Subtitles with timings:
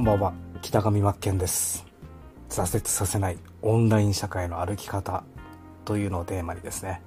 [0.00, 0.32] こんばんは。
[0.62, 1.84] 北上真剣です。
[2.48, 5.24] 挫折させないオンライン社会の歩き方
[5.84, 7.02] というのをテーマにですね、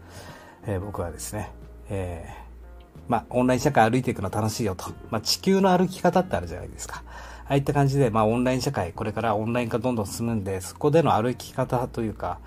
[0.68, 1.50] えー、僕はですね、
[1.90, 7.02] えー、まあ、オンライン社会歩いていくの楽しいよと、まあ、地球の歩き方ってあるじゃないですか。
[7.08, 12.42] ああいった感じで、まあ、オンライン社会これからオンライン化どんどん進むんでそこでの歩き方というか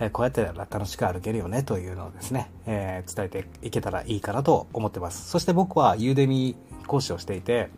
[0.00, 5.30] えこうやって楽しく歩けるよねというのをですね、え、伝えていけたらいいかなと思ってます。
[5.30, 6.56] そして僕はユーデミ
[6.88, 7.70] 講師をしていて、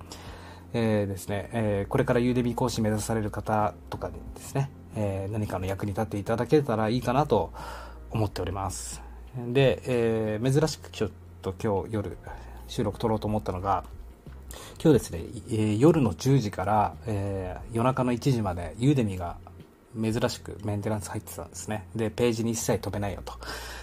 [0.77, 7.53] えー、ですね、えー、これから Udemy 講師目指される方とかにですね、え何かの役に立っていただけたらいいかなと
[8.11, 9.01] 思っております。
[9.37, 11.11] で、え珍しくちょっ
[11.43, 12.19] と今日夜
[12.67, 13.85] 収録撮ろうと思ったのが、
[14.83, 19.37] 今日ですね、え夜の10時から、え夜中の1時まで Udemy が
[20.01, 21.87] 珍しくメンテナンス入ってたんですね。
[21.95, 23.35] で、ページに一切飛べないよと。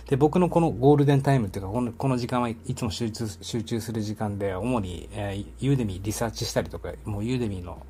[0.09, 7.81] で、僕のこのゴールデンタイムっていうか、このこの時間はいつも集中集中する時間で、主に、えー、 Udemy リサーチしたりとか、もう Udemy の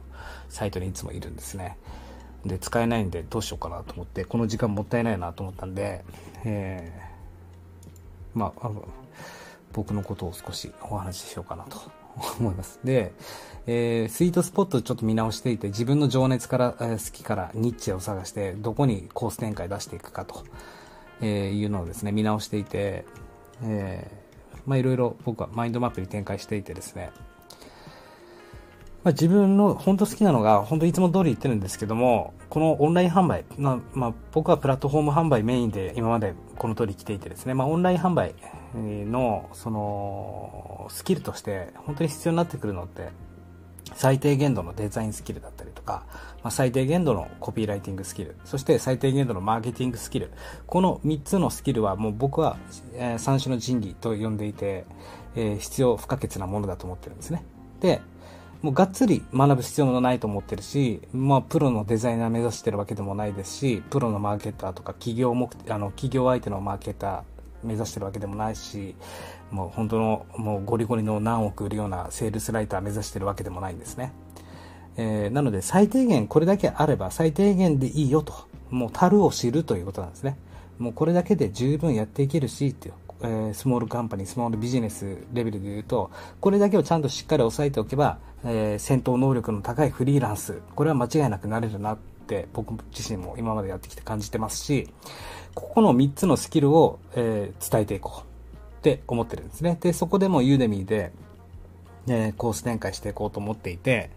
[0.50, 1.78] サイトにいつもいるんですね。
[2.46, 6.04] で、使えないんでどうしようかなと思って、この時間もったいないなと思ったんで、
[6.44, 8.88] えー、まあ、あの、
[9.74, 12.01] 僕のことを少しお話ししようかなと
[12.40, 12.80] 思います。
[12.84, 13.14] で、
[13.68, 20.44] えー、スイートスポットちょっと見直していて、自分の情熱から、えー、好きからニッチェを探して、どこにコース展開出していくかと、
[21.22, 23.06] えー、いうのをですね、見直していて、
[23.64, 27.12] えー、まあいろいろ僕はマインドマップに展開していてですね、
[29.04, 38.36] まあ、自分の本当好きなのが、本当いつも通り言ってるんですけども、このオンライン販売、まあ、まあ、僕はプラットフォーム販売メインで今までこの通り来ていてですね、まあ、オンライン販売
[38.76, 43.10] の、その、スキルとして本当に必要になってくるのって、
[43.94, 46.06] 最低限度のデザインスキルだったりとか、
[46.44, 50.32] まあ、最低限度のコピーライティングスキル、そして最低限度のマーケティングスキル。
[50.66, 52.58] この3つのスキルはもう僕は、
[52.96, 54.86] えー、三種の神器と呼んでいて、
[55.36, 57.44] えー、必要不可欠なものだと思ってるんですね。
[57.80, 58.02] で、
[58.62, 67.22] もうがっつり学ぶ必要もないと思ってるし、まあ、プロのデザイナー目指してるわけでもないですし、プロのマーケターとか企業目、あの、企業相手のマーケター
[67.64, 68.96] 目指してるわけでもないし、
[69.50, 74.14] もう本当の、もうゴリゴリの何億売るようなセールスライター目指してるわけでもないんですね。
[74.98, 78.34] えー、なので最低限これだけあれば最低限でいいよと。
[78.70, 80.38] もう樽を知るということなんですね。
[80.80, 94.90] もうこれだけで十分やっていけるしっていうえー、スモールカンパニー、スモールビジネスレベルで言うと、これだけをちゃんとしっかり押さえておけば、えー、戦闘能力の高いフリーランス、これは間違いなくなれるなって僕自身も今までやってきて感じてますし、
[95.54, 99.78] ここの3つのスキルを、えー、伝えていこうって思ってるんですね。
[99.80, 101.12] で、そこでもユーデミーで、
[102.08, 104.10] え、コース展開していこうと思っていて、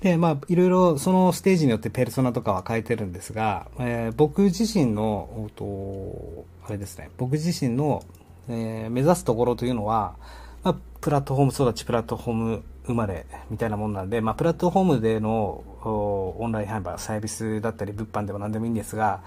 [0.00, 8.04] で、まあ、いろいろそのステージによってペルソナとかは変えてるんですが、えー、僕自身の、と、あれですね、僕自身の
[8.48, 10.16] えー、目指すところというのは、
[10.62, 19.20] まあ、プラットフォーム育ち、プラットフォーム生まれみたいなもんなんで、まあ、プラットフォームでのオンライン販売、サービスだったり、物販でも何でもいいんですが、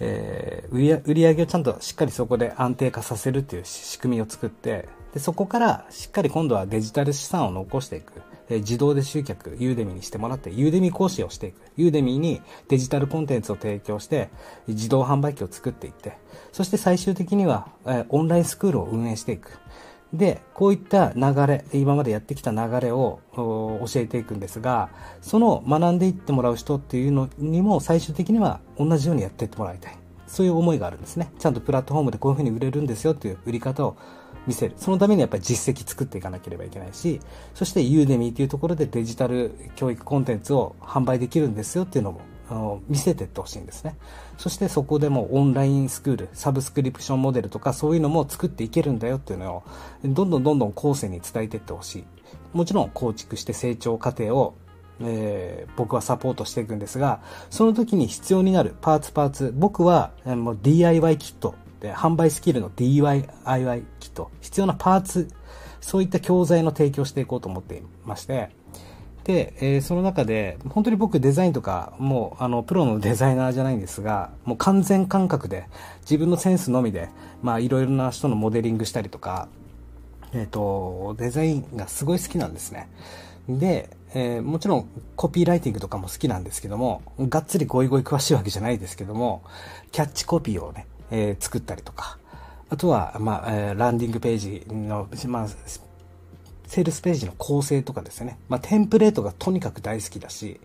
[0.00, 8.12] えー、売り上げをちゃんとしっかりそこで安定化させるっていう仕組みを作って、でそこからしっかり今度はデジタル資産を残していく。
[8.48, 11.60] え自動で集客、ユーデミにしてもらって、ユーデミ講師をしていく。
[11.76, 14.30] ユーデミにデジタルコンテンツを提供して、
[14.66, 16.18] 自動販売機を作っていって、
[16.52, 19.58] そして最終的には、えオンラインスクールを運営していく。
[20.12, 24.90] で、こういった流れ、今までやってきた流れを教えていくんですが、
[25.20, 29.98] その学んでいってもらう人っていうのにも最終的には同じようにやっていってもらいたい。
[30.26, 31.30] そういう思いがあるんですね。
[31.38, 33.96] ちゃんとプラットフォームでこういうふうに売れるんですよっていう売り方を
[34.46, 34.74] 見せる。
[34.76, 37.20] そのためにやっぱり実績作っていかなければいけないし、
[37.54, 43.96] そしてユーデミーというところでデジタル教育コンテンツを販売できるんですよっていうのもあの見せていってほしいんですね。
[44.36, 49.62] そしてそこでもオンラインスクール、サブスクリプションモデルとかそういうのも作っていけるんだよっていうのを
[50.04, 52.04] どんどんどんどん後世に伝えていってほしい。
[52.52, 54.54] もちろん構築して成長過程を
[55.00, 63.28] えー、僕はサポートしていくんですが、その時に必要になるパーツパーツ、僕は、えー、もう DIY キットで、販売スキルの DIY
[64.00, 65.28] キット、必要なパーツ、
[65.82, 68.48] そういった教材の提供していこうと思っていまして、
[69.24, 75.66] で、えー、その中で、本当に僕デザインとか、もう、あの、プロのデザイナーじゃないんですが、もう完全感覚で、
[76.00, 77.10] 自分のセンスのみで、
[77.42, 79.48] まあ、いろいろな人のモデリングしたりとか、
[80.32, 82.88] えっ、ー、と、デザインがすごい好きなんですね。
[83.48, 89.42] で、えー、もちろんコピーライティングとかも好きなんですけども、がっつりゴイゴイ詳しいわけじゃないですけども、
[89.90, 92.18] キャッチコピーをね、えー、作ったりとか、
[92.70, 95.48] あとは、まあ、えー、ランディングページの、まあ、
[96.66, 98.38] セールスページの構成とかですね。
[98.48, 100.60] まあ、テンプレートがとにかく大好きだし、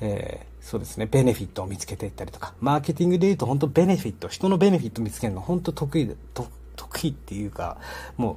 [0.00, 7.78] えー、そうですね、ベネフィットを見つけていったりとか、マーケティングで言うと本当ベネフィット、人のベネフィット見つけるの本当得意で、得意っていうか、
[8.16, 8.36] もう、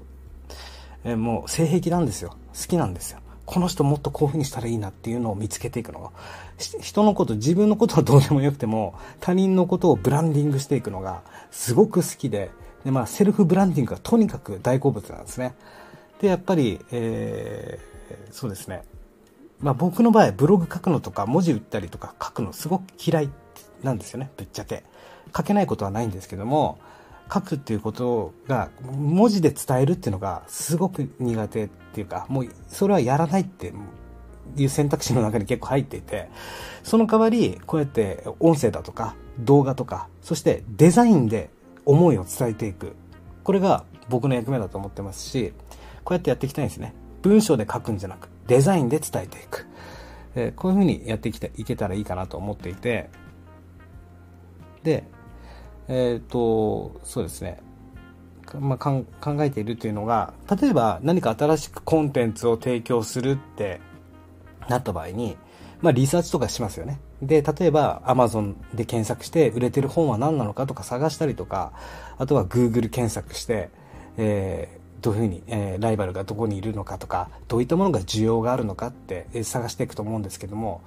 [1.10, 2.36] えー、もう性癖なんですよ。
[2.54, 3.20] 好きなんですよ。
[3.52, 6.12] この人もっとこういう風にしたらいいなっていうのを見つけていくのが、
[6.58, 11.22] 人のこと、自分のことはどうでもよくても、他人のことをブランディングしていくのが
[11.52, 12.50] すごく好きで、
[12.86, 15.54] で、まあ、セルフブランディングがとにかく大好物なんですね。
[16.22, 18.84] で、やっぱり、えー、そうですね。
[19.60, 23.30] まあ僕の場合、ブログ書くのとか文字打ったりとか書くのすごく嫌い
[23.84, 24.86] なんですよね、ぶっちゃけ。
[25.36, 26.80] 書けないことはないんですけども、
[27.32, 33.74] 書くっていうことが、文字で伝えるっていうのがすごく苦手っていうか、もうそれはやらないって
[34.56, 36.30] いう選択肢の中に結構入っていて、
[36.84, 41.50] その代わり、こうやって音声だとか動画とか、そしてデザインで
[41.86, 42.96] 思いを伝えていく。
[43.44, 45.54] これが僕の役目だと思ってますし、
[46.04, 46.94] こうやってやっていきたいんですね。
[47.22, 49.68] 文章で書くんじゃなく、デザインで伝えていく。
[50.36, 53.10] え、こういうふうにやっていきたいけたらいいかなと思っていて、
[54.84, 55.04] で、
[55.88, 57.60] えっ、ー、と、そうですね。
[58.60, 59.06] まあ、考
[59.40, 63.80] えているというのが、例えば何か新しくコンテンツを提供するって
[64.68, 65.38] なった場合に、
[65.82, 67.00] まあ、リサーチとかしますよね。
[67.22, 71.74] で、例えば Amazon で検索して売れてる本は何なのかとか探したりとか、
[72.18, 73.70] あとは Google 検索して、
[74.18, 80.82] えどういうふうに、えー、ライバルがどこにいるのかとか、どういったものが需要があるのかって、えー、探していくと思うんですけども、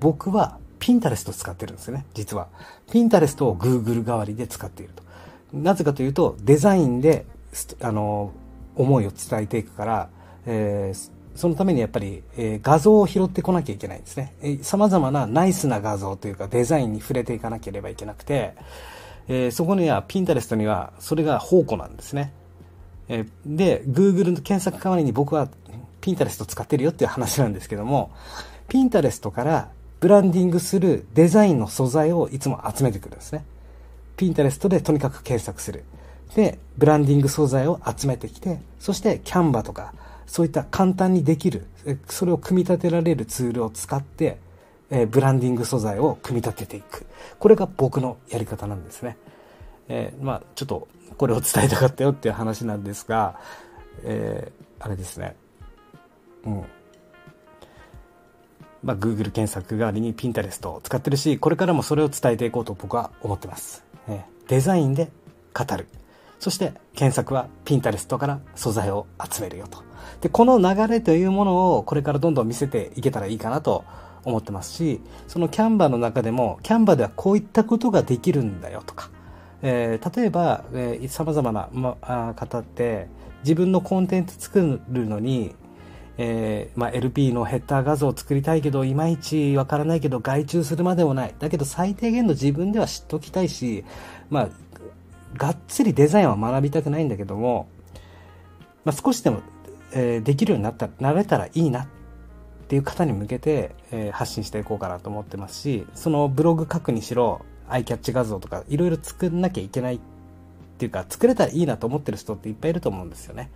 [0.00, 2.48] 僕はピンタレスト使ってるんですよね、実は。
[2.90, 5.02] ピンタレストを Google 代わりで使っていると。
[5.52, 7.26] なぜかというと、デザインで、
[7.80, 8.32] あの、
[8.76, 10.08] 思いを伝えていくから、
[10.46, 14.34] えー、そのためにやっぱり、えー、画像を拾ってこなきゃいけないんですね。
[14.42, 18.54] えー、様々なナイスな画像というかデザインに触れていかなければいけなくて、
[19.28, 22.32] えー、そこには、ピンタレストには、それが宝庫なんですね。
[23.08, 25.48] えで、Google の検索代わりに僕は
[26.00, 28.10] Pinterest 使ってるよっていう話なんですけども、
[28.68, 29.70] Pinterest から
[30.00, 33.44] ブランディングするデザインの素材をいつも集めてくるんですね。
[34.18, 35.84] Pinterest でとにかく検索する。
[36.34, 39.94] で、ブランディング素材を集めてきて、そしてキャンバとか、
[40.26, 41.66] そういった簡単にできる、
[42.06, 44.38] それを組み立てられるツールを使って、
[44.90, 47.06] えブランディング素材を組み立てていく。
[47.38, 49.16] これが僕のやり方なんですね。
[49.88, 53.38] えー、まあ、ちょっとこれを伝えたかったよっていう話なんですが、
[54.04, 55.36] えー、あれですね。
[56.44, 56.64] うん。
[58.82, 63.84] まあ、Google 検索代わりに Pinterest を使ってるし、これからもそれを伝えていこうと僕は思ってます。
[64.08, 65.10] えー、デザインで
[65.54, 65.88] 語る。
[66.38, 69.82] そして検索は Pinterest から素材を集めるよと。
[70.20, 73.84] で、この流れというものをこれからどんどん見せていけたらいいかなと
[74.24, 79.10] 思ってますし、そのキャンバーの中でも、キャンバーではこういったことができるんだよとか、
[79.62, 83.08] えー、例えば、えー、様々な、ま、あ方って
[83.42, 85.54] 自分のコンテンツ作るのに、
[86.20, 93.84] えーまあ、LP のヘッダー画像を作りたいけどいまいちわからないけど外注するまでもないだけど最低限の自分では知っておきたいし、
[94.28, 94.48] まあ、
[95.36, 97.68] がっつりデザインは学びたくないんだけども、
[98.84, 99.42] まあ、少しでも、
[99.92, 101.86] えー、できるようになったなれたらいいなっ
[102.66, 110.00] ていう方に向けて、えー、発信していこうかなと思ってますしそのブログ書くにしろアイキャッチ画像とかいろいろ作んなきゃいけないっ
[110.78, 113.50] ていうか作れたらいいなと思ってる人っていっぱいいると思うんですよね。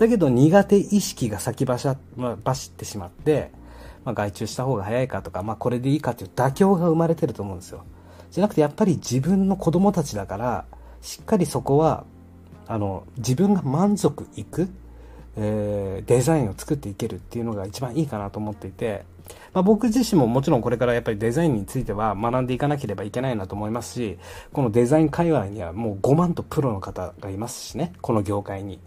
[0.00, 3.50] だけど苦手意識が先走,、まあ、走ってしまって、
[4.02, 7.84] まあ、外注した方が早いかとか、まあ、これでいいかという妥協が生まれてると思うんですよ。
[8.30, 10.64] じゃなくてやっぱり自分の子供たちだから
[11.02, 12.04] しっかりそこは
[12.66, 14.70] あの自分が満足いく、
[15.36, 19.04] えー、デザインを作っていけるっていうのが一番いいかなと思っていて
[19.52, 24.18] まあ、僕自身ももちろんこれからやっぱりデザインについては学んでいかなければいけないなと思いますし、
[24.52, 28.80] このデザイン界隈にはもう5万とプロの方がいますしね、この業界に。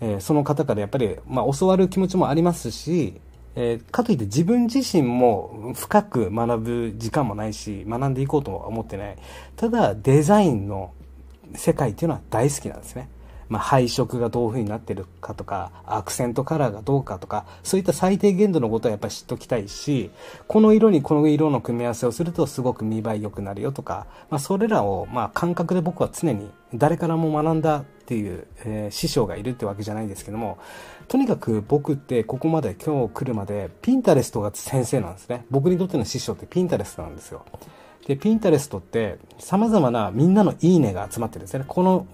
[0.00, 3.20] えー、その方からやっぱり、まあ、教わる気持ちもありますし、
[3.56, 9.16] えー、かといって自分自身も深く学ぶ時間もないし、学んでいこうとは思ってない。
[9.56, 10.92] ただ、デザインの
[11.54, 13.08] 世界っていうのは大好きなんですね。
[13.48, 20.10] まあ、配色がどういう風になってるかとか、アクセントカラーがどうかとか、そういった最低限度のことはやっぱり知っておきたいし、
[20.46, 30.58] この色にこの色の組み合わせをするとすごく見栄え良くなるよとか、まあ、それらを、まあ、感覚で僕は常に誰からも学んだっていう、えー、師匠がいるってわけじゃないんですけども、
[31.08, 35.46] とにかく僕ってここまで今日来るまでピンタレストが先生なんですね。
[35.50, 37.44] 僕にとっての師匠ってピンタレストなんですよ。
[38.06, 41.66] で、ピンタレストって様々なみんなのいいねが集まってるんですよね。
[41.68, 42.06] この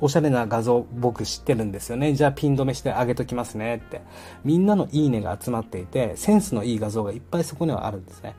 [0.00, 2.14] おしゃれな画像僕知ってるんですよね。
[2.14, 4.00] じゃあピン止めしてあげときますねって。
[4.44, 8.34] みんなのいいねが集まっていて、センスのいい画像がいっぱいそこにはあるんですね。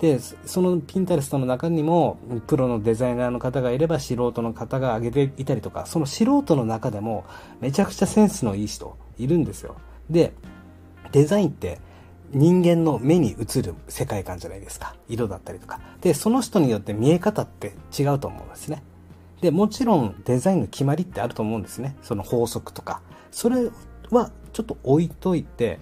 [0.00, 7.24] で、そのピンタレストの中にも、プロのデザイナーの方がいれば素人の方が上げていたりとか、その素人の中でも
[7.60, 9.76] めちゃくちゃセンスのいい人いるんですよ。
[10.08, 10.32] で、
[11.12, 11.80] デザインって
[12.30, 14.94] 人間の目に映る世界観じゃないですか。
[15.08, 15.80] 色だったりとか。
[16.00, 18.82] で、その人によって見え方って違うと思うんですね。
[19.40, 21.96] で、もちろんデザインの決まりってあると思うんですね。
[22.02, 23.00] その法則とか。
[23.30, 23.70] それ
[24.10, 25.78] はちょっと置いといて、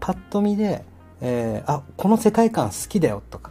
[0.00, 0.84] パッと見で、
[1.20, 3.50] えー、あ、この世界観好きだよとか、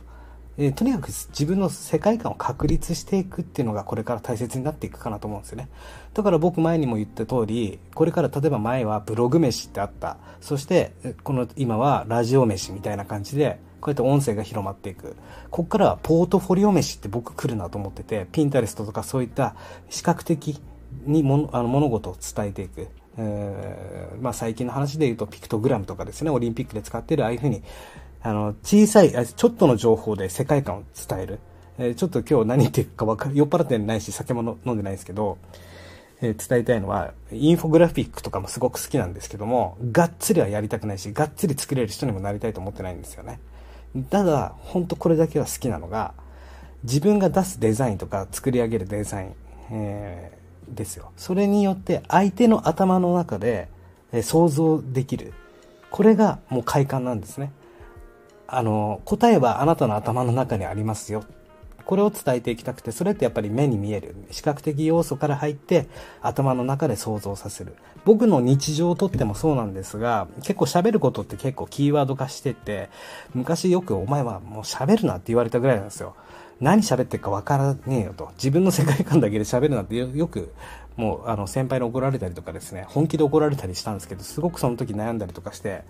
[0.59, 5.69] えー、とにかく自分の世界観を確立していくっていうのがこれから大切になっていくかなと思うんですよね。
[6.15, 10.17] だから僕前にも言った通り、これから例えば前はブログ飯ってあった。
[10.41, 15.15] そして、この今はラジオ飯みたいな感じで、こうやって音声が広まっていく。
[15.51, 19.55] こっからはポートフォリオ飯って僕来るなと思ってて、ピンタレストとかそういった
[19.89, 20.59] 視覚的
[21.05, 22.87] にもあの物事を伝えていく。
[23.19, 27.61] えー、まあ最近の話で言うとピクトグラムとかですね、オリンピックで使ってるああいうふうに
[28.21, 31.39] あの、小さい、ちょっとの情報で世界観を伝える。
[31.79, 35.37] えー、ちょっと今日何言ってるか分かる、酔っ払ってないし、酒も飲んでないですけど、
[36.21, 43.39] えー、伝えたいのは、インフォグラフィックとかもすごく好きなんですけども、がっつりはやりたくないし、がっつり作れる人にもなりたいと思ってないんですよね。
[44.09, 46.13] ただ、本当これだけは好きなのが、
[46.83, 49.35] 自分が出すデザインとか作り上げるデザイン、
[49.71, 51.11] えー、ですよ。
[51.17, 53.69] それによって相手の頭の中で、
[54.11, 55.33] え、想像できる。
[55.91, 57.51] これがもう快感なんですね。
[58.47, 61.23] あの、答えはあなたの頭の中にありますよ。
[61.85, 64.13] これを伝えていきたくて、それってやっぱり目に見える。
[64.31, 65.87] 視覚的要素から入って
[66.21, 67.75] 頭の中で想像させる。
[68.03, 72.89] 僕の日常をとってもそうなんですが、結構喋ることって結構キーワード化してて、
[73.33, 76.15] 昔よくお前はもう喋るなって言われたぐらいなんですよ。
[76.59, 78.31] 何喋ってるか分からねえよと。
[78.33, 80.51] 自分の世界観だけで喋るなってよく、
[80.97, 85.83] もうあの先輩に怒られたりとかですね、本気で怒られたりしたんですけど、すごくその時悩んだりとかして、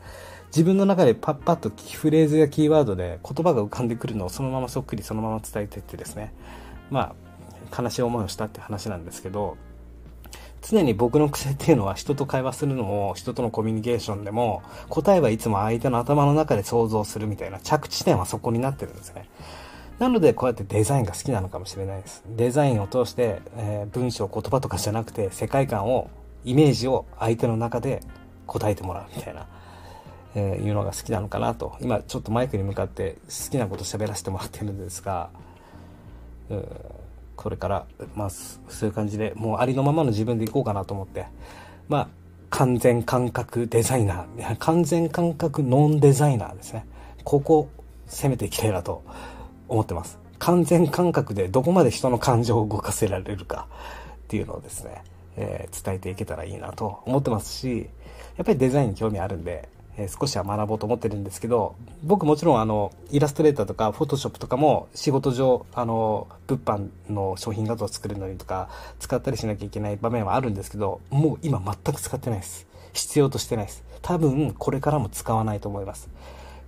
[0.47, 6.33] 自分の中でパッパッとフレーズやキーワードで言葉が浮かんでくるのをそのままそっくりそのまま伝えていってですね、
[6.89, 7.15] ま
[7.71, 9.57] あ、悲しい思いをしたって話なんですけど、
[10.61, 19.29] 常に僕の癖っていうのは人と会話するのも人とのコミュニケーションでも答えはいつも相手の頭の中で想像するみたいな着地点はそこになってるんですね。
[19.99, 22.23] なのでこうやってデザインが好きなのかもしれないです。
[22.27, 26.09] デザインを通して、えー、文章、言葉とかじゃなくて世界観を、
[26.45, 28.01] イメージを相手の中で
[28.45, 29.47] 答えてもらうみたいな。
[30.35, 31.75] えー、いうのが好きなのかなと。
[31.81, 35.29] 今ちょっとマイクに向かって好きなこと喋らせてもらってるんですが、
[37.35, 41.25] これから、まあ、そういう感じでもうありのままの自分でいこうかなと思って。
[41.87, 42.07] まあ
[42.49, 44.57] 完全感覚デザイナー。
[44.57, 46.85] 完全感覚ノンデザイナーですね。
[47.23, 47.69] ここ
[48.07, 49.03] 攻めていきたいなと
[49.67, 50.17] 思ってます。
[50.39, 53.67] 完全感覚でどこまで人の感情を動かせられるか
[54.25, 55.03] っていうのをですね、
[55.35, 57.89] えー、伝えていけたらいいなと思ってますし
[58.37, 72.67] やっぱりデザインに興味あるんでえ少しは学ぼうと思ってるんですけど、僕もちろんあの、イラストレーターとか、フォトショップとかも仕事上、あの、物販の商品画像を作るのにとか、使ったりしなきゃいけない場面はあるんですけど、もう今全く使ってないです。
[72.93, 73.83] 必要としてないです。
[74.03, 76.09] 多分、これからも使わないと思います。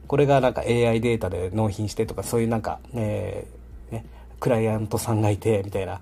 [0.07, 4.05] これがなんか AI データで納品してとか、そういうなんか、えー、ね、
[4.39, 6.01] クライアントさんがいて、みたいな、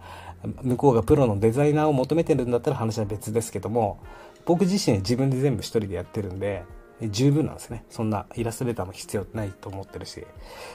[0.62, 4.00] 向こうがプロのデザイナーを求めてるんだったら話は別ですけども、
[4.46, 6.64] 僕自身自分で全部一人でやってるんで、
[7.02, 7.84] 十分なんですね。
[7.90, 10.26] そんなイラストレーターも必要ないと思ってるし。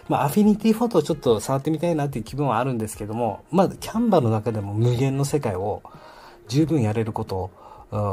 [0.08, 5.82] まあ、アフィニティフォトをちょっと触ってみたいなっていう気分はあるんですけども、まあ、キャンバーの中でも無限の世界を
[6.48, 7.50] 十分やれること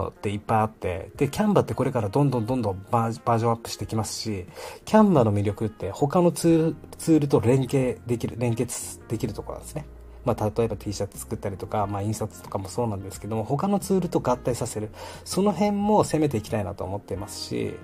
[0.10, 4.46] っていっぱいあって、で、キャンバーってこれからどんどんどんどんバージョンアップしてきますし、
[4.86, 9.86] キャンバーの魅力って他のツールツールと連携できる、連結できるところなんですね。
[10.26, 14.90] まあ、例えば T シャツ作ったりとか、まあ、印刷とかもそうなんですけども、他のツールと合体させる。
[15.24, 17.76] その辺も攻めていきたいなと思っていますし、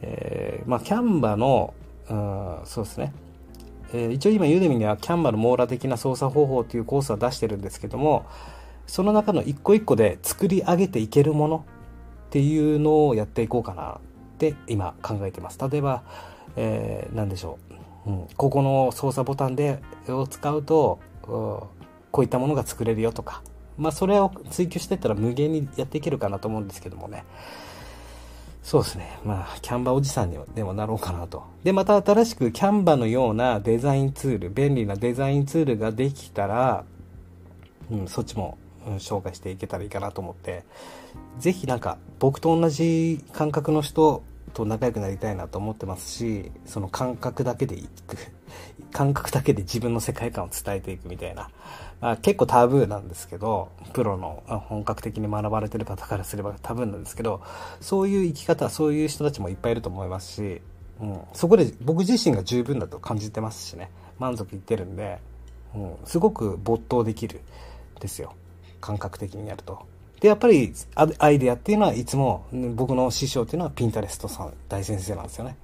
[0.00, 1.74] えー、まあ、キャンバの、
[2.08, 3.12] うん、そうですね。
[3.94, 8.24] えー、一応今ユーデミにはキャンバの網羅的な操作方法というコースは出してるんですけども、
[8.86, 11.64] その中の一個一個で作り上げていけるもの
[12.26, 13.98] っていうのをやっていこうかなっ
[14.38, 15.58] て今考えてます。
[15.70, 16.02] 例えば、
[16.56, 17.58] えー、何でしょ
[18.06, 18.10] う。
[18.10, 21.70] うん、ここの操作ボタンでを使うと、こ
[22.18, 23.42] ういったものが作れるよとか、
[23.78, 27.24] まあ、それを追求していったら無限にやっていけるかなと思うんですけどもね。
[28.62, 29.18] そうですね。
[29.24, 31.42] まあ、キャンバーおじさんにでもなろうかなと。
[31.64, 36.84] で、また新しくキャンバーのようなデザインツール、便利なデザインツールができたら、
[37.90, 38.56] うん、そっちも、
[38.98, 40.64] 紹介していけたらいいかなと思って、
[41.38, 44.22] ぜひなんか、僕と同じ感覚の人
[44.54, 48.16] と仲良くなりたいなと思ってますし、その感覚だけでいく。
[48.92, 51.50] 感覚だけで自分の世界観を伝えていくみたいな。
[52.00, 57.42] まあ、結構タブーなんですけど、プロの本格的に学ばれてる方からすればタブーなんですけど、
[57.80, 60.60] そういう生き方、そういう人たちもいっぱいいると思いますし、
[61.00, 65.20] うん、そこで僕自身が十分だと感じてますしね、満足いってるんで、
[65.74, 67.40] うん、すごく没頭できる
[68.00, 68.34] ですよ。
[68.80, 69.86] 感覚的にやると。
[70.20, 70.72] で、やっぱり
[71.18, 75.56] アイデアっていうのはいつも僕の師匠っていうのはピンタレストさん大先生なんですよね。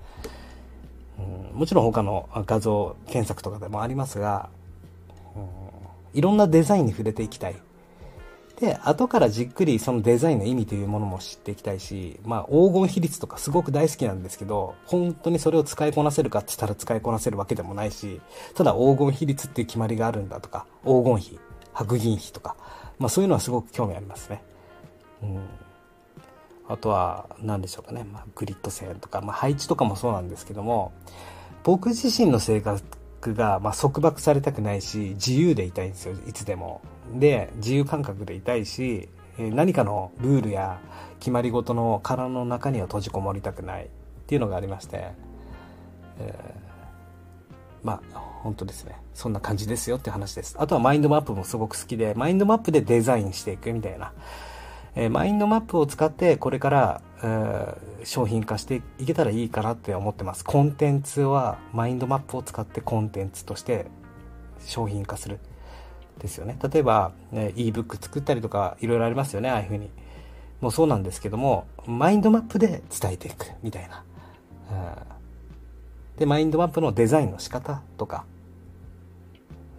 [1.18, 4.50] うん、もちろん他の画像検索とかでもありますが、
[5.37, 7.56] うん、いろんなデザインに触れていきたい
[8.60, 18.20] で、後からじっくりそのデザインの意味というものも知っていきたいし、まあ黄金比率とかすごく大好きなんですけど、本当にそれを使いこなせるかって言ったら使いこなせるわけでもないし、
[18.54, 21.38] ただ黄金比率っていう決まりがあるんだとか、黄金比、
[21.72, 22.56] 白銀比とか、
[22.98, 24.42] まあそういうのはすごく興味ありますね。
[25.22, 25.40] うん。
[26.68, 28.04] あとは、何でしょうかね。
[28.04, 30.92] まあ、グリッド線とか、まあ、配置とかもそうなんですけども、
[31.64, 36.82] 僕自身の性格が、まあ、束縛されたくないし、自由でいたいんですよ、いつでも。
[37.14, 39.08] で、自由感覚でいたいし、
[39.38, 40.78] 何かのルールや
[41.20, 43.88] 決まり事の殻の中には閉じこもりたくないっ
[44.26, 45.12] ていうのがありまして、
[46.18, 49.00] えー、まあ、本当ですね。
[49.14, 50.56] そんな感じですよって話です。
[50.58, 54.12] あとはマインドマップもすごく好きで、マインドマップでデザインしていくみたいな。
[55.00, 60.44] え、マインドマップを使ってこれから、えー、商品化していけたらいいかなって思ってます。
[60.44, 63.86] コンテンツはマインドマップを使ってコンテンツとして
[64.58, 65.38] 商品化する。
[66.18, 66.58] ですよね。
[66.60, 69.88] 例えば、ね、ebook 作ったりとかいろいろありますよね、ああいうふうに。
[70.60, 74.02] もうそうなんですけども、マインドマップで伝えていくみたいな。
[76.16, 78.24] で、マインドマップのデザインの仕方とか、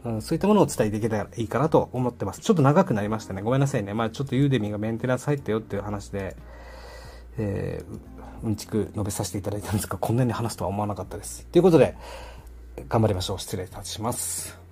[0.06, 2.42] うん、そういったものをお伝えできたらいいかなと思ってます。
[2.42, 3.42] ちょっと長くなりましたね。
[3.42, 3.94] ごめんなさいね。
[3.94, 6.38] まあちょっとユーデミがメンテナンス入ったよっていう話で、
[7.38, 11.46] えー、うんちく述べさせていただいたんですが、こんなに話すとは思わなかったです。
[11.48, 11.96] ということで、
[12.88, 13.40] 頑張りましょう。
[13.40, 14.69] 失礼いたします。